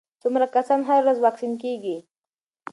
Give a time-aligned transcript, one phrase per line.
[0.21, 1.97] څومره کسان هره ورځ واکسین کېږي؟